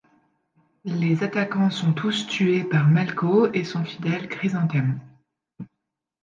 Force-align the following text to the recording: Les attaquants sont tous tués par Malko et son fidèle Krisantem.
Les 0.83 1.21
attaquants 1.23 1.69
sont 1.69 1.93
tous 1.93 2.25
tués 2.25 2.63
par 2.63 2.87
Malko 2.89 3.53
et 3.53 3.63
son 3.63 3.85
fidèle 3.85 4.27
Krisantem. 4.29 4.99